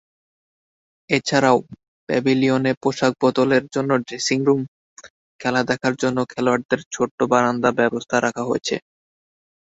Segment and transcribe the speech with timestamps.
[1.09, 1.57] এছাড়াও,
[2.09, 4.61] প্যাভিলিয়নে পোশাক বদলের জন্য ড্রেসিং রুম,
[5.39, 8.75] খেলা দেখার জন্য খেলোয়াড়দের ছোট্ট বারান্দার ব্যবস্থা রাখা হয়েছে।